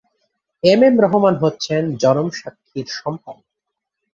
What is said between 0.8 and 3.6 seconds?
M Rahman হচ্ছেন জনম সাক্ষীর সম্পাদক।